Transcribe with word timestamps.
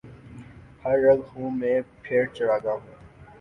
ہر 0.83 0.97
رگ 0.99 1.19
خوں 1.27 1.49
میں 1.51 1.75
پھر 2.03 2.25
چراغاں 2.35 2.73
ہو 2.75 2.91